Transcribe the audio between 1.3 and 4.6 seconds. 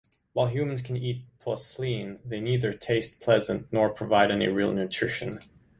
Posleen, they neither taste pleasant nor provide any